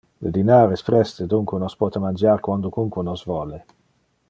Le 0.27 0.29
dinar 0.35 0.71
es 0.77 0.83
preste, 0.87 1.27
dunque 1.33 1.59
nos 1.65 1.77
pote 1.83 2.03
mangiar 2.07 2.41
quandocunque 2.49 3.05
nos 3.11 3.23
vole. 3.35 3.63